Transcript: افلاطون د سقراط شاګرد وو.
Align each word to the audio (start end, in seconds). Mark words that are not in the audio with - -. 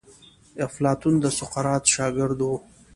افلاطون 0.65 1.15
د 1.19 1.25
سقراط 1.37 1.83
شاګرد 1.93 2.39
وو. 2.43 2.55